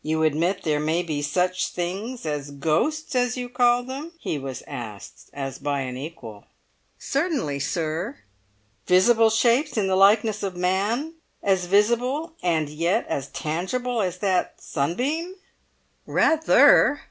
"You 0.00 0.22
admit 0.22 0.62
there 0.62 0.80
may 0.80 1.02
be 1.02 1.20
such 1.20 1.68
things 1.68 2.24
as 2.24 2.52
ghosts, 2.52 3.14
as 3.14 3.36
you 3.36 3.50
call 3.50 3.82
them?" 3.82 4.12
he 4.18 4.38
was 4.38 4.62
asked 4.66 5.28
as 5.34 5.58
by 5.58 5.80
an 5.80 5.94
equal. 5.94 6.46
"Certainly, 6.98 7.60
sir." 7.60 8.20
"Visible 8.86 9.28
shapes, 9.28 9.76
in 9.76 9.86
the 9.86 9.94
likeness 9.94 10.42
of 10.42 10.56
man? 10.56 11.16
As 11.42 11.66
visible 11.66 12.32
and 12.42 12.70
yet 12.70 13.06
as 13.08 13.28
tangible 13.28 14.00
as 14.00 14.20
that 14.20 14.54
sunbeam?" 14.58 15.34
"Rather!" 16.06 17.02